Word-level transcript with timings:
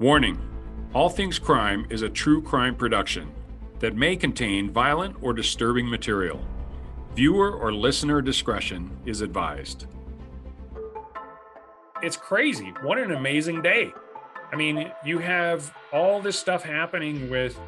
Warning 0.00 0.38
All 0.94 1.10
Things 1.10 1.38
Crime 1.38 1.86
is 1.90 2.00
a 2.00 2.08
true 2.08 2.40
crime 2.40 2.74
production 2.74 3.30
that 3.80 3.94
may 3.94 4.16
contain 4.16 4.70
violent 4.70 5.14
or 5.20 5.34
disturbing 5.34 5.86
material. 5.90 6.42
Viewer 7.14 7.52
or 7.52 7.70
listener 7.70 8.22
discretion 8.22 8.96
is 9.04 9.20
advised. 9.20 9.84
It's 12.02 12.16
crazy. 12.16 12.72
What 12.80 12.96
an 12.96 13.12
amazing 13.12 13.60
day. 13.60 13.92
I 14.50 14.56
mean, 14.56 14.90
you 15.04 15.18
have 15.18 15.70
all 15.92 16.18
this 16.18 16.38
stuff 16.38 16.62
happening 16.62 17.28
with 17.28 17.60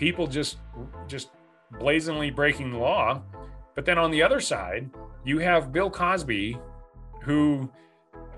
people 0.00 0.26
just 0.26 0.56
just 1.06 1.28
blazingly 1.78 2.32
breaking 2.32 2.72
the 2.72 2.78
law, 2.78 3.22
but 3.76 3.84
then 3.84 3.98
on 3.98 4.10
the 4.10 4.20
other 4.20 4.40
side, 4.40 4.90
you 5.24 5.38
have 5.38 5.70
Bill 5.70 5.90
Cosby 5.90 6.58
who 7.22 7.70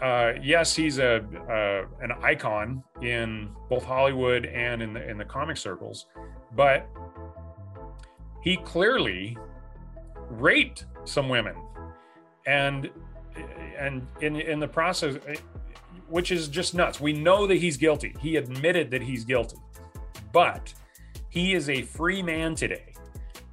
uh, 0.03 0.33
yes, 0.43 0.75
he's 0.75 0.99
a 0.99 1.17
uh, 1.49 2.03
an 2.03 2.13
icon 2.23 2.83
in 3.03 3.51
both 3.69 3.85
Hollywood 3.85 4.47
and 4.47 4.83
in 4.83 4.95
the 4.95 5.09
in 5.09 5.19
the 5.19 5.25
comic 5.25 5.57
circles, 5.57 6.07
but 6.57 6.89
he 8.43 8.57
clearly 8.57 9.37
raped 10.31 10.87
some 11.05 11.29
women, 11.29 11.55
and 12.47 12.91
and 13.79 14.07
in 14.23 14.37
in 14.37 14.59
the 14.59 14.69
process, 14.69 15.17
which 16.09 16.33
is 16.33 16.49
just 16.49 16.75
nuts. 16.75 16.99
We 17.01 17.13
know 17.13 17.47
that 17.47 17.57
he's 17.57 17.77
guilty. 17.77 18.15
He 18.21 18.37
admitted 18.37 18.91
that 18.93 19.03
he's 19.03 19.25
guilty, 19.25 19.59
but 20.33 20.73
he 21.29 21.53
is 21.53 21.69
a 21.69 21.83
free 21.83 22.23
man 22.23 22.55
today 22.55 22.95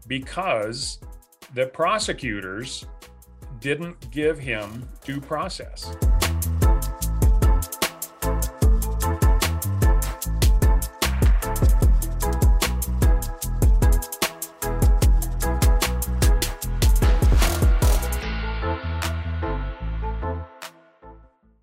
because 0.08 1.00
the 1.54 1.68
prosecutors 1.68 2.86
didn't 3.60 4.12
give 4.12 4.40
him 4.40 4.88
due 5.04 5.22
process. 5.22 5.96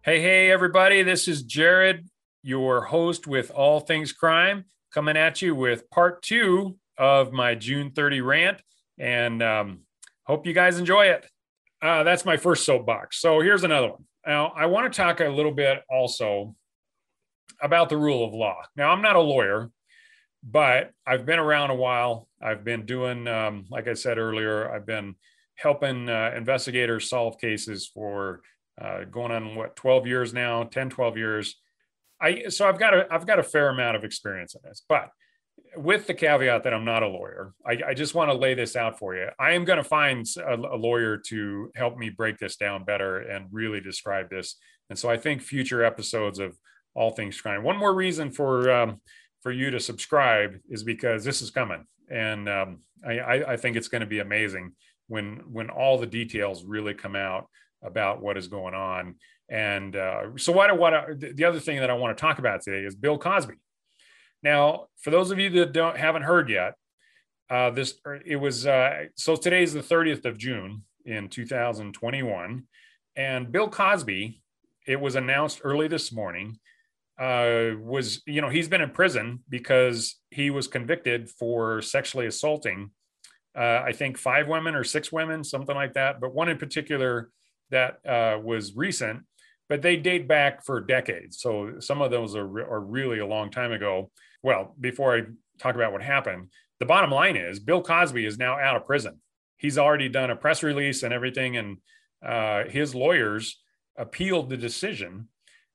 Hey, 0.03 0.21
hey, 0.21 0.51
everybody. 0.51 1.03
This 1.03 1.29
is 1.29 1.43
Jared, 1.43 2.09
your 2.43 2.85
host 2.85 3.27
with 3.27 3.51
All 3.51 3.81
Things 3.81 4.13
Crime, 4.13 4.67
coming 4.93 5.17
at 5.17 5.41
you 5.41 5.55
with 5.55 5.89
part 5.89 6.23
two 6.23 6.77
of 6.99 7.33
my 7.33 7.55
June 7.55 7.91
30 7.91 8.21
rant. 8.21 8.63
And 8.99 9.43
um, 9.43 9.81
hope 10.25 10.47
you 10.47 10.53
guys 10.53 10.79
enjoy 10.79 11.07
it. 11.07 11.27
Uh, 11.85 12.03
that's 12.03 12.25
my 12.25 12.39
first 12.39 12.65
soapbox. 12.65 13.21
So 13.21 13.41
here's 13.41 13.63
another 13.63 13.89
one. 13.89 14.05
Now, 14.27 14.55
I 14.57 14.67
want 14.67 14.91
to 14.91 14.97
talk 14.97 15.21
a 15.21 15.29
little 15.29 15.53
bit 15.53 15.83
also 15.91 16.57
about 17.61 17.91
the 17.91 17.97
rule 17.99 18.25
of 18.25 18.33
law. 18.33 18.63
Now, 18.75 18.91
I'm 18.91 19.03
not 19.03 19.17
a 19.17 19.21
lawyer, 19.21 19.71
but 20.43 20.93
I've 21.07 21.27
been 21.27 21.39
around 21.39 21.71
a 21.71 21.75
while. 21.75 22.27
I've 22.41 22.65
been 22.65 22.87
doing, 22.87 23.29
um, 23.29 23.67
like 23.71 23.87
I 23.87 23.93
said 23.93 24.17
earlier, 24.17 24.73
I've 24.73 24.87
been 24.87 25.15
helping 25.57 26.09
uh, 26.09 26.33
investigators 26.35 27.11
solve 27.11 27.39
cases 27.39 27.87
for 27.87 28.41
uh, 28.81 29.05
going 29.05 29.31
on 29.31 29.55
what 29.55 29.77
12 29.77 30.07
years 30.07 30.35
now 30.35 30.65
10 30.65 30.91
12 30.91 31.17
years 31.17 31.61
i 32.21 32.49
so 32.49 32.69
i've 32.69 32.79
got 32.79 32.93
a 32.93 33.07
i've 33.09 33.25
got 33.25 33.39
a 33.39 33.43
fair 33.43 33.69
amount 33.69 33.97
of 33.97 34.03
experience 34.03 34.57
in 34.57 34.61
this 34.65 34.83
but 34.89 35.11
with 35.77 36.07
the 36.07 36.15
caveat 36.15 36.63
that 36.63 36.75
i'm 36.75 36.85
not 36.85 37.03
a 37.03 37.09
lawyer 37.09 37.53
i, 37.67 37.79
I 37.89 37.95
just 37.95 38.15
want 38.15 38.31
to 38.31 38.37
lay 38.37 38.55
this 38.55 38.77
out 38.77 38.99
for 38.99 39.15
you 39.15 39.29
i 39.39 39.53
am 39.53 39.65
going 39.65 39.77
to 39.77 39.85
find 39.85 40.27
a, 40.39 40.55
a, 40.55 40.77
lawyer 40.77 41.19
to 41.29 41.71
help 41.75 41.97
me 41.97 42.11
break 42.11 42.39
this 42.39 42.57
down 42.57 42.85
better 42.85 43.19
and 43.19 43.47
really 43.51 43.81
describe 43.81 44.31
this 44.31 44.57
and 44.91 44.99
so 44.99 45.11
i 45.11 45.17
think 45.17 45.43
future 45.43 45.85
episodes 45.85 46.39
of 46.39 46.57
all 46.95 47.11
things 47.11 47.41
crime 47.41 47.63
one 47.63 47.77
more 47.77 47.95
reason 47.95 48.31
for 48.31 48.71
um, 48.71 49.01
for 49.43 49.53
you 49.53 49.71
to 49.71 49.81
subscribe 49.81 50.57
is 50.69 50.83
because 50.83 51.25
this 51.25 51.43
is 51.43 51.51
coming 51.51 51.85
and 52.11 52.49
um, 52.49 52.79
I, 53.07 53.45
I 53.49 53.57
think 53.57 53.77
it's 53.77 53.89
going 53.89 54.01
to 54.01 54.07
be 54.07 54.21
amazing 54.21 54.73
when 55.09 55.43
when 55.51 55.71
all 55.71 55.99
the 55.99 56.07
details 56.07 56.65
really 56.65 56.95
come 56.95 57.17
out 57.17 57.49
about 57.83 58.23
what 58.23 58.37
is 58.37 58.49
going 58.49 58.75
on. 58.75 59.17
And 59.49 59.95
uh, 59.95 60.23
so, 60.37 60.53
what, 60.53 60.77
what 60.79 61.21
the 61.21 61.45
other 61.45 61.61
thing 61.61 61.79
that 61.81 61.91
I 61.91 61.95
want 61.95 62.17
to 62.17 62.21
talk 62.21 62.39
about 62.39 62.63
today 62.63 62.87
is 62.87 62.95
Bill 62.95 63.19
Cosby. 63.19 63.55
Now, 64.45 64.87
for 65.01 65.11
those 65.11 65.33
of 65.33 65.41
you 65.41 65.51
that 65.51 65.73
don't 65.73 65.97
haven't 65.97 66.23
heard 66.23 66.49
yet, 66.49 66.75
uh, 67.51 67.71
this 67.71 67.95
it 68.25 68.37
was 68.37 68.67
uh, 68.67 69.07
so 69.17 69.35
today 69.35 69.65
is 69.65 69.73
the 69.73 69.81
30th 69.81 70.25
of 70.25 70.39
June 70.39 70.83
in 71.05 71.29
2021, 71.29 72.63
and 73.17 73.51
Bill 73.51 73.69
Cosby. 73.69 74.41
It 74.87 75.01
was 75.01 75.17
announced 75.17 75.63
early 75.65 75.89
this 75.89 76.13
morning. 76.13 76.59
Uh, 77.19 77.71
was 77.81 78.23
you 78.27 78.41
know 78.41 78.49
he's 78.49 78.69
been 78.69 78.81
in 78.83 78.91
prison 78.91 79.41
because 79.49 80.17
he 80.31 80.51
was 80.51 80.69
convicted 80.69 81.29
for 81.31 81.83
sexually 81.83 82.27
assaulting 82.27 82.91
uh, 83.57 83.83
I 83.85 83.93
think 83.93 84.19
five 84.19 84.49
women 84.49 84.75
or 84.75 84.85
six 84.85 85.13
women, 85.13 85.45
something 85.45 85.75
like 85.75 85.95
that. 85.95 86.21
But 86.21 86.35
one 86.35 86.49
in 86.49 86.59
particular 86.59 87.31
that 87.71 87.99
uh, 88.07 88.39
was 88.43 88.75
recent, 88.75 89.23
but 89.69 89.81
they 89.81 89.97
date 89.97 90.27
back 90.27 90.65
for 90.65 90.81
decades. 90.81 91.41
So 91.41 91.79
some 91.79 92.03
of 92.03 92.11
those 92.11 92.35
are, 92.35 92.47
are 92.47 92.81
really 92.81 93.21
a 93.21 93.27
long 93.27 93.51
time 93.51 93.73
ago. 93.73 94.11
Well, 94.45 94.75
before 94.79 95.17
I 95.17 95.23
talk 95.59 95.75
about 95.75 95.93
what 95.93 96.03
happened, 96.03 96.51
the 96.79 96.85
bottom 96.85 97.11
line 97.11 97.35
is 97.35 97.59
Bill 97.59 97.83
Cosby 97.83 98.27
is 98.27 98.37
now 98.37 98.59
out 98.59 98.77
of 98.77 98.85
prison. 98.85 99.23
He's 99.57 99.79
already 99.79 100.11
done 100.11 100.31
a 100.31 100.37
press 100.37 100.63
release 100.63 101.03
and 101.03 101.15
everything, 101.15 101.57
and 101.57 101.79
uh, 102.23 102.65
his 102.65 102.95
lawyers 102.95 103.59
appealed 103.97 104.51
the 104.51 104.59
decision, 104.59 105.29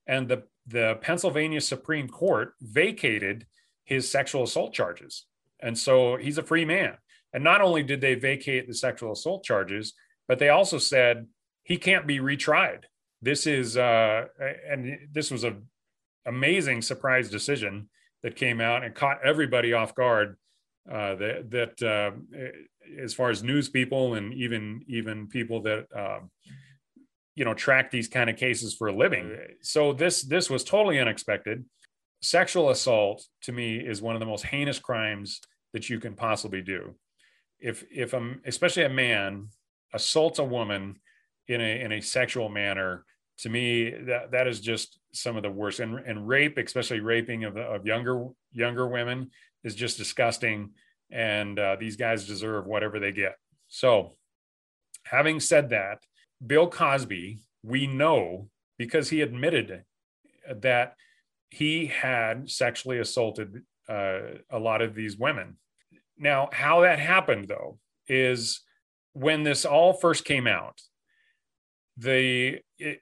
and 0.06 0.30
the 0.30 0.44
the 0.68 1.00
Pennsylvania 1.02 1.62
Supreme 1.62 2.08
Court 2.08 2.54
vacated 2.62 3.48
his 3.86 4.12
sexual 4.12 4.44
assault 4.44 4.72
charges, 4.72 5.26
and 5.60 5.76
so 5.76 6.16
he's 6.18 6.38
a 6.38 6.44
free 6.44 6.64
man. 6.64 6.94
And 7.34 7.44
not 7.44 7.62
only 7.62 7.82
did 7.82 8.02
they 8.02 8.14
vacate 8.14 8.68
the 8.68 8.76
sexual 8.76 9.14
assault 9.14 9.44
charges, 9.44 9.94
but 10.28 10.38
they 10.38 10.50
also 10.50 10.78
said 10.78 11.26
he 11.64 11.78
can't 11.78 12.06
be 12.06 12.20
retried. 12.20 12.84
This 13.20 13.48
is 13.48 13.78
uh, 13.78 14.26
and 14.70 14.96
this 15.12 15.32
was 15.32 15.44
a 15.44 15.58
amazing 16.28 16.84
surprise 16.84 17.32
decision 17.32 17.90
that 18.24 18.36
came 18.36 18.60
out 18.62 18.84
and 18.84 18.94
caught 18.94 19.20
everybody 19.24 19.74
off 19.74 19.96
guard. 19.96 20.38
Uh, 20.90 21.16
that 21.16 21.52
that 21.52 21.84
uh, 21.84 22.12
as 23.02 23.14
far 23.14 23.30
as 23.30 23.44
news 23.44 23.70
people 23.70 24.16
and 24.16 24.34
even 24.34 24.84
even 24.88 25.28
people 25.28 25.62
that 25.62 25.86
uh, 25.96 26.20
you 27.36 27.46
know 27.46 27.54
track 27.54 27.92
these 27.92 28.08
kind 28.08 28.30
of 28.30 28.38
cases 28.38 28.74
for 28.74 28.88
a 28.88 28.96
living. 28.96 29.38
So 29.62 29.94
this 29.94 30.24
this 30.24 30.50
was 30.50 30.64
totally 30.64 31.00
unexpected. 31.00 31.66
Sexual 32.22 32.70
assault 32.70 33.24
to 33.44 33.52
me 33.52 33.78
is 33.78 34.02
one 34.02 34.16
of 34.16 34.20
the 34.20 34.26
most 34.26 34.46
heinous 34.46 34.80
crimes 34.80 35.40
that 35.74 35.90
you 35.90 36.00
can 36.00 36.16
possibly 36.16 36.62
do. 36.62 36.96
If 37.60 37.84
if 37.92 38.14
a, 38.14 38.36
especially 38.46 38.84
a 38.84 38.90
man 38.90 39.50
assaults 39.94 40.40
a 40.40 40.44
woman 40.44 41.00
in 41.48 41.62
a 41.62 41.82
in 41.82 41.92
a 41.92 42.02
sexual 42.02 42.50
manner 42.50 43.06
to 43.40 43.50
me 43.50 43.92
that 43.92 44.32
that 44.32 44.48
is 44.48 44.60
just 44.60 44.99
some 45.12 45.36
of 45.38 45.44
the 45.44 45.52
worst 45.52 45.80
and, 45.80 46.00
and 46.00 46.28
rape 46.28 46.58
especially 46.58 47.00
raping 47.00 47.44
of, 47.44 47.58
of 47.58 47.86
younger 47.86 48.28
younger 48.52 48.88
women 48.88 49.32
is 49.64 49.76
just 49.76 49.98
disgusting. 49.98 50.72
And 51.12 51.58
uh, 51.58 51.76
these 51.80 51.96
guys 51.96 52.28
deserve 52.28 52.68
whatever 52.68 53.00
they 53.00 53.12
get. 53.12 53.36
So 53.68 54.14
having 55.04 55.40
said 55.40 55.70
that 55.70 56.00
bill 56.46 56.68
cosby 56.68 57.40
we 57.64 57.88
know 57.88 58.50
because 58.78 59.10
he 59.10 59.22
admitted 59.22 59.84
that 60.50 60.96
he 61.50 61.88
had 61.88 62.50
sexually 62.50 63.00
assaulted 63.00 63.64
uh, 63.90 64.20
a 64.50 64.60
lot 64.60 64.82
of 64.82 64.96
these 64.96 65.18
women. 65.18 65.58
Now 66.18 66.50
how 66.54 66.82
that 66.82 67.00
happened 67.00 67.48
though 67.48 67.80
is 68.08 68.62
when 69.14 69.44
this 69.44 69.66
all 69.66 69.94
first 69.94 70.26
came 70.26 70.48
out 70.48 70.80
the 72.00 72.60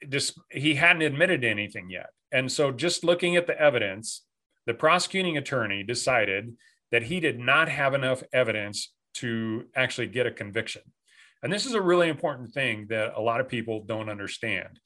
just 0.10 0.40
he 0.52 0.76
hadn't 0.76 1.04
admitted 1.04 1.44
anything 1.44 1.90
yet. 1.90 2.10
And 2.32 2.52
so 2.52 2.72
just 2.72 3.04
looking 3.04 3.36
at 3.36 3.48
the 3.48 3.60
evidence 3.60 4.24
the 4.66 4.74
prosecuting 4.74 5.38
attorney 5.38 5.82
decided 5.82 6.58
that 6.92 7.04
he 7.04 7.22
did 7.22 7.40
not 7.40 7.70
have 7.70 7.94
enough 7.94 8.22
evidence 8.34 8.94
to 9.14 9.64
actually 9.76 10.08
get 10.08 10.28
a 10.28 10.32
conviction. 10.32 10.82
And 11.42 11.54
this 11.54 11.66
is 11.66 11.74
a 11.74 11.82
really 11.82 12.10
important 12.10 12.52
thing 12.52 12.88
that 12.90 13.14
a 13.16 13.22
lot 13.22 13.40
of 13.40 13.48
people 13.48 13.86
don't 13.86 14.10
understand. 14.10 14.80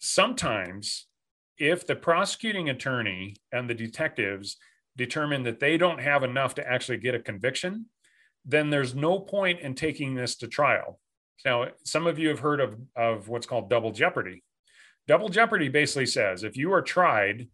Sometimes 0.00 1.06
if 1.56 1.86
the 1.86 1.96
prosecuting 1.96 2.68
attorney 2.68 3.36
and 3.52 3.70
the 3.70 3.74
detectives 3.74 4.58
determine 4.96 5.44
that 5.44 5.60
they 5.60 5.78
don't 5.78 6.00
have 6.00 6.22
enough 6.22 6.54
to 6.56 6.68
actually 6.68 6.98
get 6.98 7.14
a 7.14 7.18
conviction 7.18 7.86
then 8.44 8.70
there's 8.70 8.94
no 8.94 9.20
point 9.20 9.60
in 9.60 9.74
taking 9.74 10.14
this 10.14 10.36
to 10.36 10.48
trial 10.48 10.98
now, 11.44 11.66
some 11.84 12.06
of 12.06 12.18
you 12.18 12.28
have 12.28 12.38
heard 12.38 12.60
of, 12.60 12.76
of 12.96 13.28
what's 13.28 13.46
called 13.46 13.68
double 13.68 13.92
jeopardy. 13.92 14.42
Double 15.08 15.28
jeopardy 15.28 15.68
basically 15.68 16.06
says 16.06 16.44
if 16.44 16.56
you 16.56 16.72
are 16.72 16.82
tried 16.82 17.48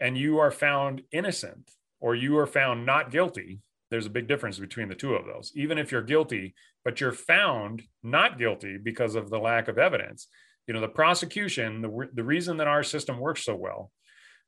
and 0.00 0.16
you 0.16 0.38
are 0.38 0.50
found 0.50 1.02
innocent 1.12 1.70
or 2.00 2.14
you 2.14 2.38
are 2.38 2.46
found 2.46 2.86
not 2.86 3.10
guilty, 3.10 3.60
there's 3.90 4.06
a 4.06 4.10
big 4.10 4.28
difference 4.28 4.58
between 4.58 4.88
the 4.88 4.94
two 4.94 5.14
of 5.14 5.26
those. 5.26 5.52
Even 5.54 5.78
if 5.78 5.92
you're 5.92 6.02
guilty, 6.02 6.54
but 6.84 7.00
you're 7.00 7.12
found 7.12 7.82
not 8.02 8.38
guilty 8.38 8.78
because 8.82 9.14
of 9.14 9.30
the 9.30 9.38
lack 9.38 9.68
of 9.68 9.78
evidence, 9.78 10.28
you 10.66 10.74
know, 10.74 10.80
the 10.80 10.88
prosecution, 10.88 11.82
the, 11.82 12.08
the 12.14 12.24
reason 12.24 12.56
that 12.56 12.68
our 12.68 12.82
system 12.82 13.18
works 13.18 13.44
so 13.44 13.54
well, 13.54 13.90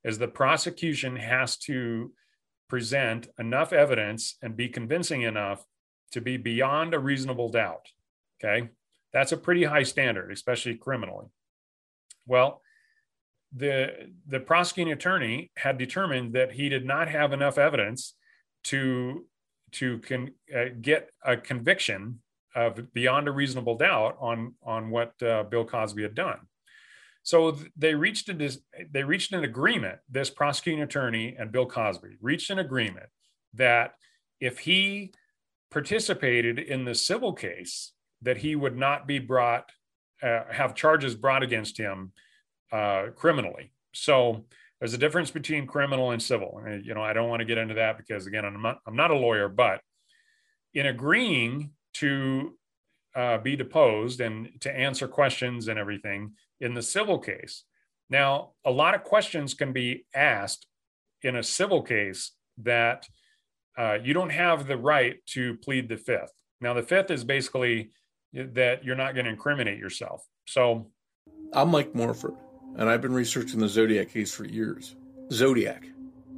is 0.05 0.19
the 0.19 0.29
prosecution 0.29 1.17
has 1.17 1.57
to 1.57 2.13
present 2.69 3.29
enough 3.39 3.73
evidence 3.73 4.37
and 4.43 4.57
be 4.57 4.69
convincing 4.69 5.23
enough 5.23 5.65
to 6.13 6.21
be 6.21 6.37
beyond 6.37 6.95
a 6.95 6.99
reasonable 6.99 7.49
doubt. 7.49 7.87
Okay. 8.43 8.69
That's 9.15 9.33
a 9.33 9.37
pretty 9.39 9.65
high 9.65 9.85
standard, 9.85 10.31
especially 10.33 10.75
criminally. 10.75 11.27
Well, 12.27 12.61
the 13.57 14.11
the 14.27 14.41
prosecuting 14.41 14.93
attorney 14.93 15.53
had 15.57 15.79
determined 15.79 16.35
that 16.35 16.53
he 16.53 16.69
did 16.69 16.85
not 16.85 17.09
have 17.09 17.33
enough 17.33 17.57
evidence 17.57 18.15
to 18.65 19.27
to 19.73 19.99
con, 20.01 20.33
uh, 20.55 20.65
get 20.81 21.11
a 21.25 21.37
conviction 21.37 22.21
of 22.57 22.93
beyond 22.93 23.29
a 23.29 23.33
reasonable 23.33 23.77
doubt 23.77 24.17
on 24.21 24.55
on 24.63 24.91
what 24.91 25.15
uh, 25.23 25.45
Bill 25.45 25.65
Cosby 25.65 26.03
had 26.03 26.17
done. 26.17 26.41
So 27.23 27.57
they 27.77 27.95
reached 27.95 28.29
a 28.29 28.51
they 28.91 29.05
reached 29.05 29.33
an 29.33 29.45
agreement. 29.45 30.01
This 30.11 30.29
prosecuting 30.29 30.83
attorney 30.83 31.37
and 31.39 31.53
Bill 31.53 31.67
Cosby 31.67 32.17
reached 32.21 32.51
an 32.51 32.59
agreement 32.59 33.07
that 33.55 33.95
if 34.41 34.59
he 34.59 35.13
participated 35.71 36.59
in 36.59 36.85
the 36.85 36.95
civil 36.95 37.33
case, 37.33 37.93
that 38.23 38.39
he 38.39 38.57
would 38.57 38.77
not 38.77 39.07
be 39.07 39.19
brought 39.19 39.71
uh, 40.23 40.45
have 40.51 40.75
charges 40.75 41.15
brought 41.15 41.43
against 41.43 41.77
him 41.77 42.13
uh, 42.73 43.07
criminally. 43.15 43.73
So 43.93 44.47
there's 44.79 44.95
a 44.95 44.99
difference 44.99 45.31
between 45.31 45.67
criminal 45.67 46.13
and 46.13 46.23
civil. 46.23 46.63
You 46.83 46.95
know, 46.95 47.03
I 47.03 47.13
don't 47.13 47.29
want 47.29 47.41
to 47.41 47.47
get 47.47 47.59
into 47.59 47.75
that 47.75 47.99
because 47.99 48.27
again, 48.27 48.45
I'm 48.45 48.63
not 48.63 48.79
I'm 48.87 48.97
not 48.97 49.11
a 49.11 49.17
lawyer, 49.17 49.49
but 49.49 49.81
in 50.73 50.87
agreeing 50.87 51.71
to 51.95 52.57
uh, 53.15 53.39
be 53.39 53.55
deposed 53.55 54.21
and 54.21 54.51
to 54.61 54.75
answer 54.75 55.07
questions 55.07 55.69
and 55.69 55.79
everything 55.79 56.33
in 56.61 56.75
the 56.75 56.83
civil 56.83 57.19
case. 57.19 57.65
Now, 58.11 58.53
a 58.65 58.71
lot 58.71 58.95
of 58.95 59.05
questions 59.05 59.55
can 59.55 59.73
be 59.73 60.05
asked 60.15 60.67
in 61.23 61.37
a 61.37 61.43
civil 61.43 61.83
case 61.83 62.33
that 62.59 63.07
uh, 63.79 63.99
you 64.03 64.15
don't 64.15 64.31
have 64.31 64.67
the 64.67 64.77
right 64.77 65.17
to 65.27 65.57
plead 65.59 65.89
the 65.89 65.97
fifth. 65.97 66.33
Now, 66.61 66.75
the 66.75 66.83
fifth 66.83 67.11
is 67.11 67.25
basically 67.25 67.91
that 68.35 68.85
you're 68.85 68.97
not 68.97 69.15
going 69.15 69.27
to 69.27 69.31
incriminate 69.31 69.79
yourself. 69.79 70.27
So, 70.47 70.89
I'm 71.53 71.71
Mike 71.71 71.95
Morford, 71.95 72.35
and 72.77 72.91
I've 72.91 73.01
been 73.01 73.15
researching 73.15 73.61
the 73.61 73.69
Zodiac 73.69 74.11
case 74.11 74.35
for 74.35 74.45
years. 74.45 74.97
Zodiac, 75.31 75.87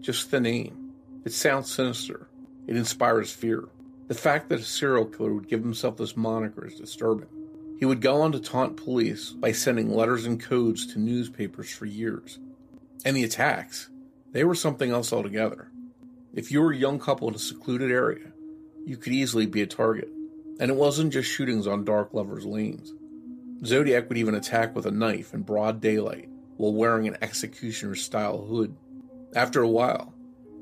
just 0.01 0.31
the 0.31 0.41
name. 0.41 0.93
It 1.25 1.33
sounds 1.33 1.73
sinister. 1.73 2.29
It 2.67 2.77
inspires 2.77 3.33
fear. 3.33 3.65
The 4.09 4.15
fact 4.15 4.51
that 4.51 4.61
a 4.61 4.65
serial 4.65 5.07
killer 5.07 5.33
would 5.33 5.49
give 5.49 5.63
himself 5.63 5.97
this 5.97 6.17
moniker 6.17 6.67
is 6.67 6.79
disturbing. 6.79 7.29
He 7.79 7.85
would 7.85 8.01
go 8.01 8.21
on 8.23 8.33
to 8.33 8.41
taunt 8.41 8.77
police 8.77 9.31
by 9.31 9.53
sending 9.53 9.91
letters 9.91 10.27
and 10.27 10.41
codes 10.41 10.87
to 10.93 10.99
newspapers 10.99 11.71
for 11.71 11.87
years. 11.87 12.39
And 13.05 13.17
the 13.17 13.25
attacks, 13.25 13.89
they 14.33 14.45
were 14.45 14.55
something 14.55 14.91
else 14.91 15.13
altogether. 15.13 15.71
If 16.35 16.53
you 16.53 16.61
were 16.61 16.73
a 16.73 16.77
young 16.77 16.99
couple 16.99 17.29
in 17.29 17.35
a 17.35 17.39
secluded 17.39 17.91
area, 17.91 18.33
you 18.85 18.97
could 18.97 19.13
easily 19.13 19.47
be 19.47 19.63
a 19.63 19.67
target. 19.67 20.09
And 20.59 20.71
it 20.71 20.77
wasn't 20.77 21.13
just 21.13 21.31
shootings 21.31 21.67
on 21.67 21.85
dark 21.85 22.15
lovers' 22.15 22.47
lanes. 22.47 22.95
Zodiac 23.65 24.09
would 24.09 24.19
even 24.19 24.35
attack 24.35 24.75
with 24.75 24.87
a 24.87 24.91
knife 24.91 25.35
in 25.35 25.43
broad 25.43 25.81
daylight 25.81 26.29
while 26.57 26.73
wearing 26.73 27.07
an 27.07 27.19
executioner 27.21 27.95
style 27.95 28.47
hood. 28.47 28.75
After 29.35 29.63
a 29.63 29.69
while, 29.69 30.15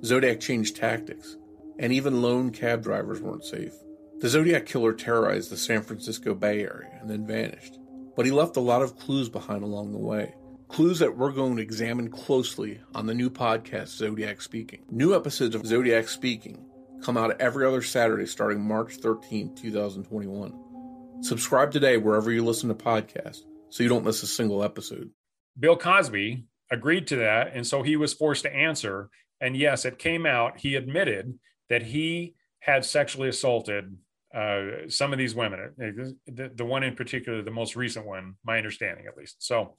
Zodiac 0.05 0.41
changed 0.41 0.77
tactics, 0.77 1.37
and 1.79 1.93
even 1.93 2.23
lone 2.23 2.51
cab 2.51 2.83
drivers 2.83 3.21
weren't 3.21 3.45
safe. 3.45 3.73
The 4.21 4.29
Zodiac 4.29 4.67
Killer 4.67 4.93
terrorized 4.93 5.51
the 5.51 5.57
San 5.57 5.83
Francisco 5.83 6.35
Bay 6.35 6.63
Area 6.63 6.99
and 7.01 7.11
then 7.11 7.27
vanished. 7.27 7.79
But 8.17 8.27
he 8.27 8.33
left 8.33 8.57
a 8.57 8.61
lot 8.61 8.83
of 8.83 8.97
clues 8.97 9.29
behind 9.29 9.63
along 9.63 9.93
the 9.93 9.99
way. 9.99 10.35
Clues 10.69 10.99
that 11.01 11.17
we're 11.17 11.33
going 11.33 11.57
to 11.57 11.63
examine 11.63 12.11
closely 12.11 12.81
on 12.95 13.07
the 13.07 13.15
new 13.15 13.29
podcast, 13.29 13.89
Zodiac 13.89 14.41
Speaking. 14.41 14.83
New 14.91 15.15
episodes 15.15 15.55
of 15.55 15.67
Zodiac 15.67 16.09
Speaking 16.09 16.65
come 17.05 17.17
out 17.17 17.41
every 17.41 17.67
other 17.67 17.83
Saturday 17.83 18.27
starting 18.27 18.61
March 18.61 18.97
13, 18.97 19.55
2021. 19.55 21.23
Subscribe 21.23 21.71
today 21.71 21.99
wherever 21.99 22.33
you 22.33 22.45
listen 22.45 22.69
to 22.69 22.75
podcasts 22.75 23.43
so 23.69 23.83
you 23.83 23.89
don't 23.89 24.05
miss 24.05 24.23
a 24.23 24.27
single 24.27 24.65
episode. 24.65 25.11
Bill 25.59 25.77
Cosby 25.77 26.45
agreed 26.71 27.07
to 27.09 27.17
that, 27.17 27.53
and 27.55 27.67
so 27.67 27.83
he 27.83 27.97
was 27.97 28.15
forced 28.15 28.45
to 28.45 28.55
answer. 28.55 29.11
And 29.41 29.57
yes, 29.57 29.85
it 29.85 29.99
came 29.99 30.25
out. 30.25 30.59
He 30.59 30.77
admitted 30.77 31.39
that 31.69 31.83
he 31.83 32.35
had 32.61 32.85
sexually 32.85 33.29
assaulted 33.29 33.97
uh, 34.35 34.89
some 34.89 35.13
of 35.13 35.19
these 35.19 35.35
women. 35.35 35.75
Uh, 35.81 36.11
the, 36.27 36.51
the 36.55 36.65
one 36.65 36.83
in 36.83 36.97
particular, 36.97 37.43
the 37.43 37.51
most 37.51 37.77
recent 37.77 38.07
one, 38.07 38.35
my 38.45 38.57
understanding 38.57 39.07
at 39.07 39.17
least. 39.17 39.37
So, 39.41 39.77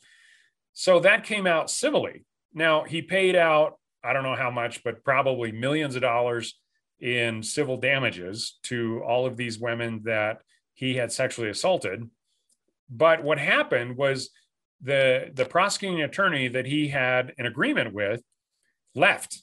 so 0.74 1.00
that 1.00 1.24
came 1.24 1.48
out 1.48 1.72
civilly. 1.72 2.24
Now 2.54 2.84
he 2.84 3.02
paid 3.02 3.36
out, 3.36 3.80
I 4.04 4.14
don't 4.14 4.24
know 4.24 4.36
how 4.36 4.52
much, 4.52 4.84
but 4.84 5.04
probably 5.04 5.52
millions 5.52 5.96
of 5.96 6.02
dollars 6.04 6.56
in 7.00 7.44
civil 7.44 7.78
damages 7.78 8.58
to 8.64 9.02
all 9.04 9.26
of 9.26 9.38
these 9.38 9.60
women 9.60 10.02
that 10.06 10.42
he 10.74 10.96
had 10.96 11.12
sexually 11.12 11.50
assaulted. 11.50 12.10
But 12.90 13.24
what 13.24 13.40
happened 13.40 13.98
was 13.98 14.30
the 14.82 15.32
the 15.34 15.46
prosecuting 15.46 16.02
attorney 16.02 16.48
that 16.50 16.66
he 16.66 16.90
had 16.90 17.34
an 17.38 17.46
agreement 17.46 17.94
with 17.94 18.22
left, 18.94 19.42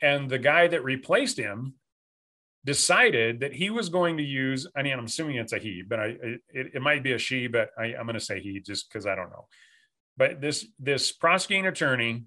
and 0.00 0.30
the 0.30 0.38
guy 0.38 0.68
that 0.68 0.84
replaced 0.84 1.38
him 1.38 1.74
decided 2.64 3.40
that 3.40 3.54
he 3.54 3.70
was 3.70 3.88
going 3.88 4.16
to 4.16 4.24
use 4.24 4.66
i 4.76 4.82
mean 4.82 4.92
i'm 4.92 5.04
assuming 5.04 5.36
it's 5.36 5.52
a 5.52 5.58
he 5.58 5.84
but 5.88 6.00
i 6.00 6.16
it, 6.48 6.72
it 6.74 6.82
might 6.82 7.04
be 7.04 7.12
a 7.12 7.18
she 7.18 7.46
but 7.46 7.70
I, 7.78 7.94
i'm 7.94 8.06
going 8.06 8.14
to 8.14 8.20
say 8.20 8.40
he 8.40 8.58
just 8.58 8.90
because 8.90 9.06
i 9.06 9.14
don't 9.14 9.30
know 9.30 9.46
but 10.16 10.40
this 10.40 10.66
this 10.80 11.12
prosecuting 11.12 11.66
attorney 11.66 12.24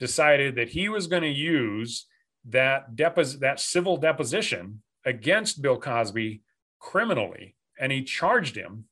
decided 0.00 0.56
that 0.56 0.68
he 0.68 0.88
was 0.88 1.06
going 1.06 1.22
to 1.22 1.28
use 1.28 2.06
that 2.48 2.94
depos- 2.94 3.40
that 3.40 3.60
civil 3.60 3.96
deposition 3.96 4.82
against 5.04 5.62
bill 5.62 5.78
cosby 5.78 6.42
criminally 6.78 7.56
and 7.78 7.92
he 7.92 8.02
charged 8.02 8.56
him 8.56 8.84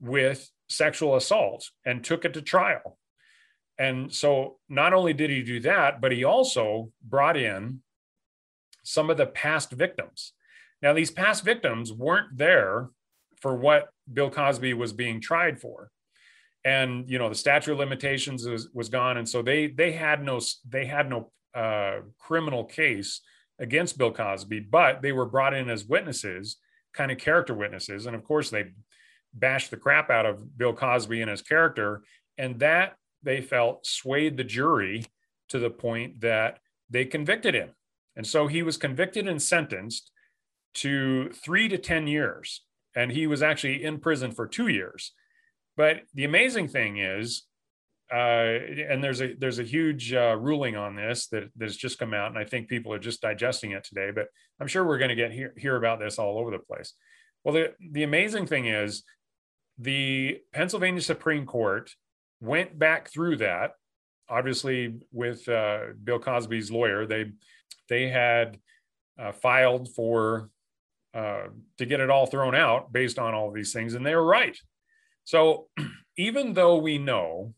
with 0.00 0.50
sexual 0.68 1.16
assault 1.16 1.70
and 1.84 2.04
took 2.04 2.24
it 2.24 2.34
to 2.34 2.42
trial 2.42 2.98
and 3.78 4.12
so 4.12 4.58
not 4.68 4.92
only 4.92 5.12
did 5.12 5.30
he 5.30 5.42
do 5.42 5.60
that 5.60 6.00
but 6.00 6.12
he 6.12 6.24
also 6.24 6.90
brought 7.02 7.36
in 7.36 7.80
some 8.84 9.10
of 9.10 9.16
the 9.16 9.26
past 9.26 9.72
victims. 9.72 10.32
Now, 10.80 10.92
these 10.92 11.10
past 11.10 11.44
victims 11.44 11.92
weren't 11.92 12.36
there 12.36 12.90
for 13.40 13.56
what 13.56 13.88
Bill 14.12 14.30
Cosby 14.30 14.74
was 14.74 14.92
being 14.92 15.20
tried 15.20 15.60
for. 15.60 15.90
And 16.66 17.10
you 17.10 17.18
know 17.18 17.28
the 17.28 17.34
statute 17.34 17.72
of 17.72 17.78
limitations 17.78 18.46
was, 18.46 18.70
was 18.72 18.88
gone, 18.88 19.18
and 19.18 19.28
so 19.28 19.42
they 19.42 19.66
they 19.66 19.92
had 19.92 20.22
no 20.22 20.40
they 20.66 20.86
had 20.86 21.10
no 21.10 21.30
uh, 21.54 22.00
criminal 22.18 22.64
case 22.64 23.20
against 23.58 23.98
Bill 23.98 24.12
Cosby, 24.12 24.60
but 24.60 25.02
they 25.02 25.12
were 25.12 25.26
brought 25.26 25.54
in 25.54 25.70
as 25.70 25.84
witnesses, 25.84 26.56
kind 26.92 27.10
of 27.10 27.18
character 27.18 27.54
witnesses, 27.54 28.06
and 28.06 28.16
of 28.16 28.24
course 28.24 28.50
they 28.50 28.72
bashed 29.32 29.70
the 29.70 29.76
crap 29.76 30.10
out 30.10 30.26
of 30.26 30.56
Bill 30.56 30.72
Cosby 30.72 31.20
and 31.20 31.30
his 31.30 31.42
character, 31.42 32.02
and 32.38 32.58
that 32.60 32.96
they 33.22 33.40
felt 33.40 33.86
swayed 33.86 34.36
the 34.36 34.44
jury 34.44 35.04
to 35.48 35.58
the 35.58 35.70
point 35.70 36.20
that 36.20 36.58
they 36.90 37.04
convicted 37.04 37.54
him. 37.54 37.70
And 38.16 38.26
so 38.26 38.46
he 38.46 38.62
was 38.62 38.76
convicted 38.76 39.26
and 39.26 39.42
sentenced 39.42 40.10
to 40.74 41.30
three 41.30 41.68
to 41.68 41.78
10 41.78 42.06
years. 42.06 42.62
And 42.94 43.10
he 43.10 43.26
was 43.26 43.42
actually 43.42 43.82
in 43.82 43.98
prison 43.98 44.30
for 44.32 44.46
two 44.46 44.68
years. 44.68 45.12
But 45.76 46.02
the 46.14 46.24
amazing 46.24 46.68
thing 46.68 46.98
is, 46.98 47.44
uh, 48.14 48.60
and 48.88 49.02
there's 49.02 49.20
a 49.20 49.34
there's 49.34 49.58
a 49.58 49.64
huge 49.64 50.12
uh, 50.12 50.36
ruling 50.38 50.76
on 50.76 50.94
this 50.94 51.26
that 51.28 51.50
that's 51.56 51.74
just 51.74 51.98
come 51.98 52.14
out, 52.14 52.28
and 52.28 52.38
I 52.38 52.44
think 52.44 52.68
people 52.68 52.92
are 52.92 52.98
just 52.98 53.20
digesting 53.20 53.72
it 53.72 53.82
today. 53.82 54.12
But 54.14 54.28
I'm 54.60 54.68
sure 54.68 54.84
we're 54.84 54.98
going 54.98 55.08
to 55.08 55.16
get 55.16 55.32
hear, 55.32 55.52
hear 55.56 55.74
about 55.74 55.98
this 55.98 56.16
all 56.16 56.38
over 56.38 56.52
the 56.52 56.60
place. 56.60 56.92
Well, 57.42 57.54
the 57.54 57.72
the 57.90 58.04
amazing 58.04 58.46
thing 58.46 58.66
is, 58.66 59.02
the 59.78 60.38
Pennsylvania 60.52 61.00
Supreme 61.00 61.44
Court 61.44 61.90
went 62.40 62.78
back 62.78 63.10
through 63.10 63.38
that. 63.38 63.72
Obviously, 64.28 65.00
with 65.10 65.48
uh, 65.48 65.86
Bill 66.02 66.20
Cosby's 66.20 66.70
lawyer, 66.70 67.06
they 67.06 67.32
they 67.88 68.08
had 68.10 68.60
uh, 69.18 69.32
filed 69.32 69.92
for 69.92 70.50
uh, 71.14 71.48
to 71.78 71.86
get 71.86 71.98
it 71.98 72.10
all 72.10 72.26
thrown 72.26 72.54
out 72.54 72.92
based 72.92 73.18
on 73.18 73.34
all 73.34 73.50
these 73.50 73.72
things, 73.72 73.94
and 73.94 74.06
they 74.06 74.14
were 74.14 74.24
right. 74.24 74.56
So 75.24 75.66
even 76.16 76.52
though 76.52 76.76
we 76.76 76.98
know 76.98 77.54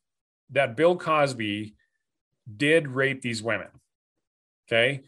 that 0.50 0.76
Bill 0.76 0.96
Cosby 0.96 1.74
did 2.56 2.88
rape 2.88 3.22
these 3.22 3.42
women, 3.42 3.68
okay, 4.68 5.02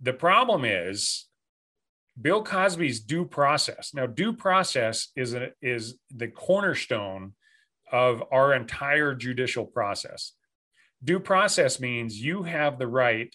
the 0.00 0.12
problem 0.12 0.64
is 0.64 1.26
Bill 2.20 2.42
Cosby's 2.42 3.00
due 3.00 3.24
process. 3.24 3.92
Now, 3.94 4.06
due 4.06 4.32
process 4.32 5.08
is 5.16 5.34
a, 5.34 5.50
is 5.62 5.98
the 6.14 6.28
cornerstone 6.28 7.32
of 7.90 8.22
our 8.32 8.54
entire 8.54 9.14
judicial 9.14 9.64
process. 9.64 10.32
Due 11.04 11.20
process 11.20 11.80
means 11.80 12.20
you 12.20 12.42
have 12.42 12.78
the 12.78 12.86
right 12.86 13.34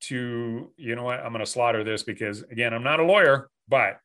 to, 0.00 0.72
you 0.76 0.94
know 0.94 1.04
what, 1.04 1.20
I'm 1.20 1.32
going 1.32 1.44
to 1.44 1.50
slaughter 1.50 1.84
this 1.84 2.02
because, 2.02 2.42
again, 2.42 2.72
I'm 2.72 2.84
not 2.84 3.00
a 3.00 3.04
lawyer, 3.04 3.50
but 3.68 3.98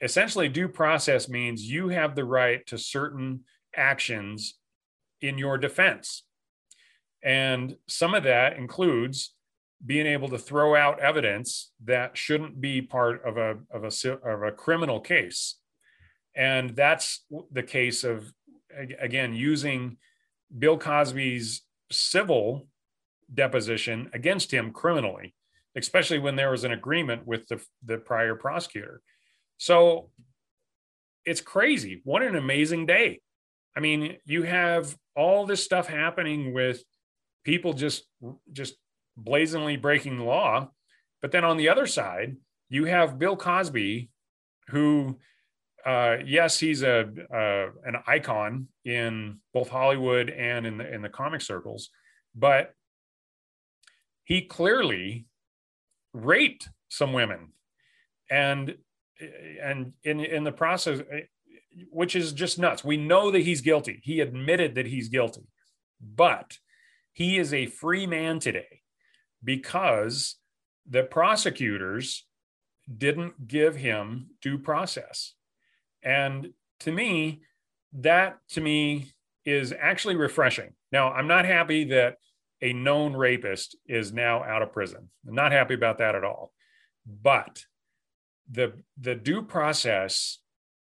essentially, 0.00 0.48
due 0.48 0.68
process 0.68 1.28
means 1.28 1.62
you 1.62 1.88
have 1.88 2.14
the 2.14 2.24
right 2.24 2.64
to 2.66 2.78
certain 2.78 3.40
actions 3.76 4.54
in 5.20 5.38
your 5.38 5.58
defense. 5.58 6.24
And 7.22 7.76
some 7.86 8.14
of 8.14 8.24
that 8.24 8.56
includes 8.56 9.34
being 9.84 10.06
able 10.06 10.28
to 10.28 10.38
throw 10.38 10.74
out 10.74 11.00
evidence 11.00 11.72
that 11.84 12.16
shouldn't 12.16 12.60
be 12.60 12.82
part 12.82 13.24
of 13.24 13.36
a, 13.36 13.58
of 13.70 13.84
a, 13.84 14.12
of 14.28 14.42
a 14.42 14.52
criminal 14.52 15.00
case. 15.00 15.56
And 16.34 16.70
that's 16.70 17.24
the 17.50 17.62
case 17.62 18.04
of, 18.04 18.32
again, 19.00 19.34
using 19.34 19.96
Bill 20.56 20.78
Cosby's 20.78 21.62
civil 21.90 22.68
deposition 23.32 24.10
against 24.12 24.52
him 24.52 24.70
criminally, 24.72 25.34
especially 25.76 26.18
when 26.18 26.36
there 26.36 26.50
was 26.50 26.64
an 26.64 26.72
agreement 26.72 27.26
with 27.26 27.48
the, 27.48 27.62
the 27.84 27.98
prior 27.98 28.34
prosecutor. 28.34 29.02
So 29.56 30.10
it's 31.24 31.40
crazy. 31.40 32.00
What 32.04 32.22
an 32.22 32.36
amazing 32.36 32.86
day. 32.86 33.20
I 33.76 33.80
mean, 33.80 34.16
you 34.24 34.42
have 34.42 34.96
all 35.14 35.46
this 35.46 35.64
stuff 35.64 35.86
happening 35.86 36.52
with 36.52 36.82
people 37.44 37.72
just 37.72 38.04
just 38.52 38.74
blazingly 39.16 39.76
breaking 39.76 40.16
the 40.16 40.24
law. 40.24 40.70
But 41.22 41.32
then 41.32 41.44
on 41.44 41.56
the 41.56 41.68
other 41.68 41.86
side, 41.86 42.36
you 42.68 42.84
have 42.84 43.18
Bill 43.18 43.36
Cosby, 43.36 44.08
who, 44.68 45.18
uh, 45.84 46.16
yes, 46.24 46.58
he's 46.58 46.82
a 46.82 47.08
uh, 47.32 47.70
an 47.84 47.96
icon 48.06 48.68
in 48.84 49.40
both 49.52 49.68
Hollywood 49.68 50.30
and 50.30 50.66
in 50.66 50.78
the 50.78 50.94
in 50.94 51.02
the 51.02 51.08
comic 51.08 51.42
circles, 51.42 51.90
but 52.34 52.74
he 54.24 54.42
clearly 54.42 55.26
raped 56.12 56.68
some 56.88 57.12
women, 57.12 57.52
and 58.30 58.76
and 59.62 59.92
in 60.04 60.20
in 60.20 60.44
the 60.44 60.52
process, 60.52 61.00
which 61.90 62.14
is 62.16 62.32
just 62.32 62.58
nuts. 62.58 62.84
We 62.84 62.96
know 62.96 63.30
that 63.30 63.42
he's 63.42 63.60
guilty. 63.60 64.00
He 64.02 64.20
admitted 64.20 64.74
that 64.74 64.86
he's 64.86 65.08
guilty, 65.08 65.46
but 66.00 66.58
he 67.12 67.38
is 67.38 67.52
a 67.52 67.66
free 67.66 68.06
man 68.06 68.40
today 68.40 68.82
because 69.42 70.36
the 70.88 71.02
prosecutors 71.02 72.26
didn't 72.96 73.46
give 73.46 73.76
him 73.76 74.30
due 74.42 74.58
process. 74.58 75.34
And 76.02 76.50
to 76.80 76.92
me, 76.92 77.42
that 77.92 78.38
to 78.50 78.60
me 78.60 79.12
is 79.44 79.72
actually 79.78 80.16
refreshing. 80.16 80.74
Now, 80.92 81.12
I'm 81.12 81.26
not 81.26 81.44
happy 81.44 81.84
that 81.84 82.16
a 82.62 82.72
known 82.72 83.14
rapist 83.14 83.76
is 83.86 84.12
now 84.12 84.42
out 84.42 84.62
of 84.62 84.72
prison. 84.72 85.08
I'm 85.26 85.34
not 85.34 85.52
happy 85.52 85.74
about 85.74 85.98
that 85.98 86.14
at 86.14 86.24
all. 86.24 86.52
But 87.06 87.64
the 88.50 88.72
the 88.98 89.14
due 89.14 89.42
process 89.42 90.38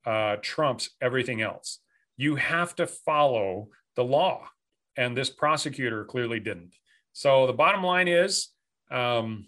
uh, 0.06 0.38
trumps 0.42 0.90
everything 1.02 1.42
else. 1.42 1.80
You 2.18 2.36
have 2.36 2.76
to 2.76 2.88
follow 2.88 3.70
the 3.96 4.04
law, 4.04 4.48
and 4.96 5.16
this 5.16 5.30
prosecutor 5.30 6.06
clearly 6.06 6.40
didn't. 6.40 6.76
So 7.14 7.48
the 7.48 7.54
bottom 7.54 7.84
line 7.84 8.08
is, 8.08 8.50
um, 8.92 9.48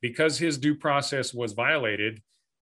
because 0.00 0.38
his 0.38 0.58
due 0.58 0.74
process 0.74 1.34
was 1.34 1.52
violated, 1.52 2.22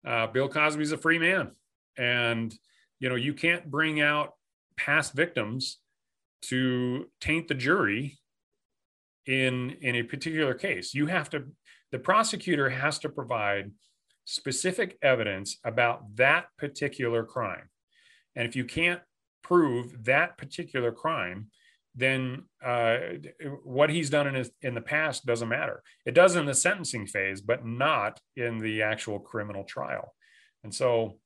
uh, 0.05 0.27
Bill 0.27 0.47
Cosby's 0.47 0.91
a 0.91 0.97
free 0.97 1.19
man, 1.19 1.51
and 1.97 2.53
you 2.99 3.09
know 3.09 3.15
you 3.15 3.33
can't 3.33 3.69
bring 3.69 4.01
out 4.01 4.33
past 4.77 5.13
victims 5.13 5.77
to 6.41 7.07
taint 7.19 7.47
the 7.47 7.53
jury 7.53 8.17
in 9.25 9.71
in 9.81 9.95
a 9.95 10.03
particular 10.03 10.53
case. 10.53 10.93
You 10.93 11.07
have 11.07 11.29
to. 11.31 11.45
The 11.91 11.99
prosecutor 11.99 12.69
has 12.69 12.99
to 12.99 13.09
provide 13.09 13.71
specific 14.29 14.95
evidence 15.01 15.57
about 15.63 16.15
that 16.15 16.45
particular 16.55 17.23
crime. 17.23 17.67
And 18.35 18.47
if 18.47 18.55
you 18.55 18.63
can't 18.63 19.01
prove 19.43 20.05
that 20.05 20.37
particular 20.37 20.91
crime, 20.91 21.47
then 21.95 22.43
uh, 22.63 22.97
what 23.63 23.89
he's 23.89 24.11
done 24.11 24.27
in, 24.27 24.35
his, 24.35 24.51
in 24.61 24.75
the 24.75 24.81
past 24.81 25.25
doesn't 25.25 25.49
matter. 25.49 25.81
It 26.05 26.13
does 26.13 26.35
in 26.35 26.45
the 26.45 26.53
sentencing 26.53 27.07
phase, 27.07 27.41
but 27.41 27.65
not 27.65 28.19
in 28.35 28.59
the 28.59 28.83
actual 28.83 29.19
criminal 29.19 29.63
trial. 29.63 30.13
And 30.63 30.73
so 30.73 31.17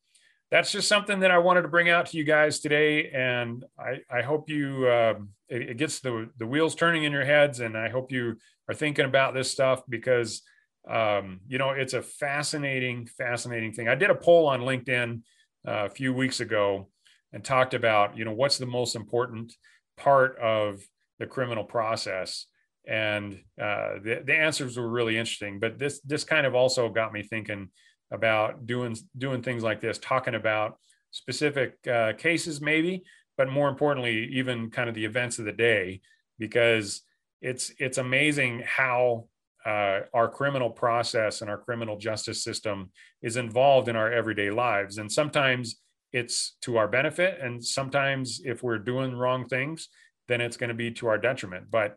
that's 0.49 0.71
just 0.71 0.87
something 0.87 1.19
that 1.19 1.31
I 1.31 1.39
wanted 1.39 1.63
to 1.63 1.67
bring 1.67 1.89
out 1.89 2.05
to 2.07 2.17
you 2.17 2.23
guys 2.23 2.61
today. 2.61 3.09
And 3.09 3.65
I, 3.77 3.99
I 4.09 4.21
hope 4.21 4.49
you, 4.49 4.87
uh, 4.87 5.15
it, 5.49 5.71
it, 5.71 5.77
gets 5.77 5.99
the, 5.99 6.29
the 6.37 6.47
wheels 6.47 6.73
turning 6.73 7.03
in 7.03 7.11
your 7.11 7.25
heads. 7.25 7.59
And 7.59 7.77
I 7.77 7.89
hope 7.89 8.13
you 8.13 8.37
are 8.69 8.75
thinking 8.75 9.05
about 9.05 9.33
this 9.33 9.51
stuff 9.51 9.81
because 9.89 10.41
um, 10.89 11.39
you 11.47 11.57
know, 11.57 11.71
it's 11.71 11.93
a 11.93 12.01
fascinating, 12.01 13.05
fascinating 13.05 13.73
thing. 13.73 13.87
I 13.87 13.95
did 13.95 14.09
a 14.09 14.15
poll 14.15 14.47
on 14.47 14.61
LinkedIn 14.61 15.21
uh, 15.67 15.85
a 15.85 15.89
few 15.89 16.13
weeks 16.13 16.39
ago 16.39 16.89
and 17.31 17.43
talked 17.43 17.73
about, 17.73 18.17
you 18.17 18.25
know, 18.25 18.33
what's 18.33 18.57
the 18.57 18.65
most 18.65 18.95
important 18.95 19.53
part 19.97 20.37
of 20.39 20.81
the 21.19 21.25
criminal 21.25 21.63
process. 21.63 22.47
And 22.85 23.33
uh, 23.61 23.99
the, 24.03 24.23
the 24.25 24.35
answers 24.35 24.77
were 24.77 24.89
really 24.89 25.17
interesting, 25.17 25.59
but 25.59 25.79
this 25.79 26.01
this 26.01 26.25
kind 26.25 26.45
of 26.45 26.53
also 26.53 26.89
got 26.89 27.13
me 27.13 27.23
thinking 27.23 27.69
about 28.11 28.65
doing 28.65 28.97
doing 29.17 29.41
things 29.41 29.63
like 29.63 29.79
this, 29.79 29.97
talking 29.99 30.35
about 30.35 30.77
specific 31.11 31.75
uh, 31.87 32.13
cases, 32.17 32.59
maybe, 32.59 33.03
but 33.37 33.49
more 33.49 33.69
importantly, 33.69 34.27
even 34.33 34.69
kind 34.69 34.89
of 34.89 34.95
the 34.95 35.05
events 35.05 35.39
of 35.39 35.45
the 35.45 35.53
day, 35.53 36.01
because 36.39 37.03
it's 37.41 37.71
it's 37.79 37.97
amazing 37.97 38.63
how 38.65 39.27
uh, 39.65 40.01
our 40.13 40.29
criminal 40.29 40.69
process 40.69 41.41
and 41.41 41.49
our 41.49 41.57
criminal 41.57 41.97
justice 41.97 42.43
system 42.43 42.91
is 43.21 43.37
involved 43.37 43.87
in 43.87 43.95
our 43.95 44.11
everyday 44.11 44.49
lives. 44.49 44.97
And 44.97 45.11
sometimes 45.11 45.79
it's 46.11 46.55
to 46.61 46.77
our 46.77 46.87
benefit. 46.87 47.39
And 47.41 47.63
sometimes 47.63 48.41
if 48.43 48.61
we're 48.61 48.77
doing 48.77 49.15
wrong 49.15 49.45
things, 49.45 49.89
then 50.27 50.41
it's 50.41 50.57
going 50.57 50.69
to 50.69 50.75
be 50.75 50.91
to 50.91 51.07
our 51.07 51.17
detriment. 51.17 51.71
But 51.71 51.95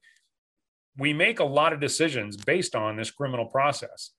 we 0.96 1.12
make 1.12 1.40
a 1.40 1.44
lot 1.44 1.72
of 1.72 1.80
decisions 1.80 2.36
based 2.36 2.74
on 2.74 2.96
this 2.96 3.10
criminal 3.10 3.46
process. 3.46 4.12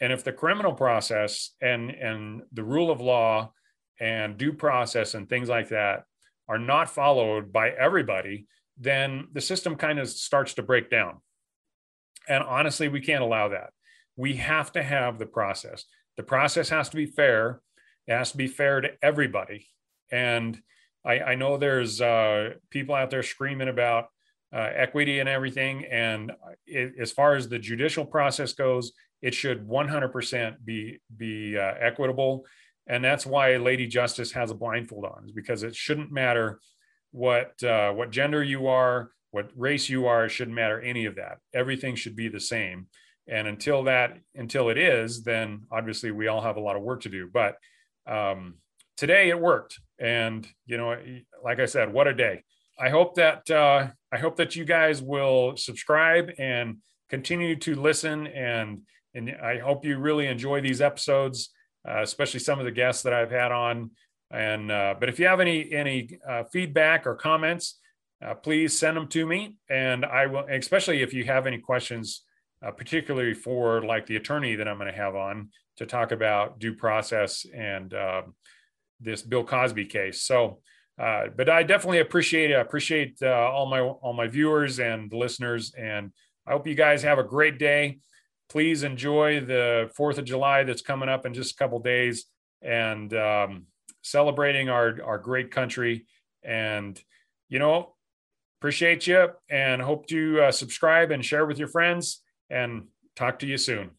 And 0.00 0.12
if 0.12 0.24
the 0.24 0.32
criminal 0.32 0.72
process 0.72 1.52
and, 1.60 1.90
and 1.90 2.42
the 2.52 2.64
rule 2.64 2.90
of 2.90 3.00
law 3.00 3.52
and 4.00 4.36
due 4.36 4.52
process 4.52 5.14
and 5.14 5.28
things 5.28 5.48
like 5.48 5.68
that 5.68 6.04
are 6.48 6.58
not 6.58 6.90
followed 6.90 7.52
by 7.52 7.70
everybody, 7.70 8.46
then 8.76 9.28
the 9.32 9.40
system 9.40 9.76
kind 9.76 9.98
of 9.98 10.08
starts 10.08 10.54
to 10.54 10.62
break 10.62 10.90
down. 10.90 11.20
And 12.28 12.42
honestly, 12.42 12.88
we 12.88 13.00
can't 13.00 13.22
allow 13.22 13.48
that. 13.48 13.70
We 14.16 14.36
have 14.36 14.72
to 14.72 14.82
have 14.82 15.18
the 15.18 15.26
process. 15.26 15.84
The 16.16 16.22
process 16.22 16.68
has 16.70 16.88
to 16.90 16.96
be 16.96 17.06
fair. 17.06 17.60
It 18.06 18.14
has 18.14 18.32
to 18.32 18.36
be 18.36 18.46
fair 18.46 18.80
to 18.80 18.90
everybody. 19.02 19.66
And 20.10 20.60
I, 21.04 21.20
I 21.20 21.34
know 21.34 21.56
there's 21.56 22.00
uh, 22.00 22.54
people 22.70 22.94
out 22.94 23.10
there 23.10 23.22
screaming 23.22 23.68
about 23.68 24.06
uh, 24.54 24.70
equity 24.74 25.20
and 25.20 25.28
everything. 25.28 25.84
And 25.84 26.32
it, 26.66 26.94
as 26.98 27.12
far 27.12 27.34
as 27.34 27.48
the 27.48 27.58
judicial 27.58 28.04
process 28.04 28.52
goes, 28.52 28.92
it 29.22 29.34
should 29.34 29.66
100% 29.66 30.56
be 30.64 31.00
be 31.16 31.56
uh, 31.58 31.74
equitable. 31.80 32.44
And 32.86 33.04
that's 33.04 33.26
why 33.26 33.56
Lady 33.56 33.86
Justice 33.86 34.32
has 34.32 34.50
a 34.50 34.54
blindfold 34.54 35.04
on, 35.04 35.24
is 35.26 35.32
because 35.32 35.62
it 35.62 35.74
shouldn't 35.74 36.12
matter 36.12 36.60
what 37.10 37.62
uh, 37.62 37.92
what 37.92 38.10
gender 38.10 38.42
you 38.42 38.68
are, 38.68 39.10
what 39.36 39.50
race 39.54 39.90
you 39.90 40.06
are, 40.06 40.30
shouldn't 40.30 40.56
matter 40.56 40.80
any 40.80 41.04
of 41.04 41.16
that. 41.16 41.36
Everything 41.52 41.94
should 41.94 42.16
be 42.16 42.28
the 42.28 42.40
same. 42.40 42.86
And 43.28 43.46
until 43.46 43.82
that, 43.82 44.16
until 44.34 44.70
it 44.70 44.78
is, 44.78 45.24
then 45.24 45.64
obviously 45.70 46.10
we 46.10 46.26
all 46.26 46.40
have 46.40 46.56
a 46.56 46.60
lot 46.60 46.74
of 46.74 46.82
work 46.82 47.02
to 47.02 47.10
do. 47.10 47.28
But 47.30 47.56
um, 48.06 48.54
today 48.96 49.28
it 49.28 49.38
worked, 49.38 49.78
and 50.00 50.48
you 50.64 50.78
know, 50.78 50.96
like 51.44 51.60
I 51.60 51.66
said, 51.66 51.92
what 51.92 52.06
a 52.06 52.14
day! 52.14 52.44
I 52.80 52.88
hope 52.88 53.16
that 53.16 53.50
uh, 53.50 53.88
I 54.10 54.16
hope 54.16 54.36
that 54.36 54.56
you 54.56 54.64
guys 54.64 55.02
will 55.02 55.54
subscribe 55.58 56.30
and 56.38 56.78
continue 57.10 57.56
to 57.56 57.74
listen, 57.74 58.26
and 58.28 58.82
and 59.14 59.36
I 59.42 59.58
hope 59.58 59.84
you 59.84 59.98
really 59.98 60.28
enjoy 60.28 60.62
these 60.62 60.80
episodes, 60.80 61.50
uh, 61.86 62.00
especially 62.00 62.40
some 62.40 62.58
of 62.58 62.64
the 62.64 62.78
guests 62.82 63.02
that 63.02 63.12
I've 63.12 63.32
had 63.32 63.52
on. 63.52 63.90
And 64.30 64.72
uh, 64.72 64.94
but 64.98 65.10
if 65.10 65.18
you 65.18 65.26
have 65.26 65.40
any 65.40 65.70
any 65.72 66.18
uh, 66.26 66.44
feedback 66.50 67.06
or 67.06 67.16
comments, 67.16 67.78
uh, 68.24 68.34
please 68.34 68.78
send 68.78 68.96
them 68.96 69.08
to 69.08 69.26
me. 69.26 69.56
And 69.68 70.04
I 70.04 70.26
will, 70.26 70.46
especially 70.48 71.02
if 71.02 71.12
you 71.12 71.24
have 71.24 71.46
any 71.46 71.58
questions, 71.58 72.22
uh, 72.64 72.70
particularly 72.70 73.34
for 73.34 73.82
like 73.82 74.06
the 74.06 74.16
attorney 74.16 74.56
that 74.56 74.66
I'm 74.66 74.78
going 74.78 74.90
to 74.90 74.96
have 74.96 75.14
on 75.14 75.50
to 75.76 75.86
talk 75.86 76.12
about 76.12 76.58
due 76.58 76.74
process 76.74 77.44
and 77.54 77.92
uh, 77.92 78.22
this 79.00 79.22
Bill 79.22 79.44
Cosby 79.44 79.86
case. 79.86 80.22
So, 80.22 80.60
uh, 80.98 81.26
but 81.36 81.50
I 81.50 81.62
definitely 81.62 81.98
appreciate 81.98 82.50
it. 82.50 82.54
I 82.54 82.60
appreciate 82.60 83.18
uh, 83.20 83.28
all 83.28 83.66
my 83.66 83.80
all 83.80 84.14
my 84.14 84.26
viewers 84.28 84.80
and 84.80 85.12
listeners, 85.12 85.74
and 85.78 86.10
I 86.46 86.52
hope 86.52 86.66
you 86.66 86.74
guys 86.74 87.02
have 87.02 87.18
a 87.18 87.24
great 87.24 87.58
day. 87.58 87.98
Please 88.48 88.82
enjoy 88.82 89.40
the 89.40 89.90
Fourth 89.94 90.16
of 90.16 90.24
July 90.24 90.64
that's 90.64 90.80
coming 90.80 91.10
up 91.10 91.26
in 91.26 91.34
just 91.34 91.52
a 91.52 91.56
couple 91.56 91.78
days, 91.80 92.24
and 92.62 93.12
um, 93.12 93.66
celebrating 94.00 94.70
our 94.70 94.96
our 95.04 95.18
great 95.18 95.50
country. 95.50 96.06
And 96.42 96.98
you 97.50 97.58
know, 97.58 97.95
Appreciate 98.60 99.06
you 99.06 99.28
and 99.50 99.82
hope 99.82 100.06
to 100.08 100.40
uh, 100.42 100.52
subscribe 100.52 101.10
and 101.10 101.24
share 101.24 101.46
with 101.46 101.58
your 101.58 101.68
friends 101.68 102.22
and 102.48 102.84
talk 103.14 103.38
to 103.40 103.46
you 103.46 103.58
soon. 103.58 103.90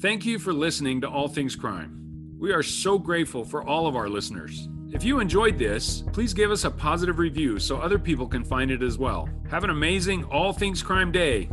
Thank 0.00 0.26
you 0.26 0.38
for 0.38 0.52
listening 0.52 1.00
to 1.00 1.08
All 1.08 1.28
Things 1.28 1.56
Crime. 1.56 2.00
We 2.38 2.52
are 2.52 2.62
so 2.62 2.98
grateful 2.98 3.44
for 3.44 3.62
all 3.62 3.86
of 3.86 3.96
our 3.96 4.08
listeners, 4.08 4.68
If 4.94 5.02
you 5.02 5.18
enjoyed 5.18 5.58
this, 5.58 6.04
please 6.12 6.32
give 6.32 6.52
us 6.52 6.62
a 6.62 6.70
positive 6.70 7.18
review 7.18 7.58
so 7.58 7.78
other 7.78 7.98
people 7.98 8.28
can 8.28 8.44
find 8.44 8.70
it 8.70 8.80
as 8.80 8.96
well. 8.96 9.28
Have 9.50 9.64
an 9.64 9.70
amazing 9.70 10.22
All 10.26 10.52
Things 10.52 10.84
Crime 10.84 11.10
Day. 11.10 11.50